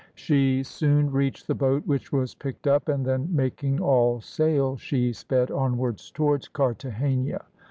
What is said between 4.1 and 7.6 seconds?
sail, she sped onwards towards Carthagena.